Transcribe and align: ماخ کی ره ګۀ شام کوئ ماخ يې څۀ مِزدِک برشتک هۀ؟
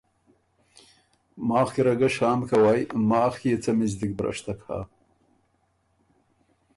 ماخ 1.47 1.67
کی 1.73 1.81
ره 1.85 1.93
ګۀ 1.99 2.09
شام 2.15 2.39
کوئ 2.49 2.81
ماخ 3.09 3.33
يې 3.47 3.53
څۀ 3.63 3.71
مِزدِک 3.77 4.11
برشتک 4.17 4.59
هۀ؟ 4.67 4.79